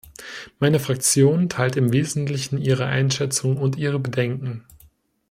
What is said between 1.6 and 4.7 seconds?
im Wesentlichen ihre Einschätzung und ihre Bedenken.